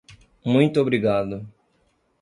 [0.43, 1.45] Muito obrigado!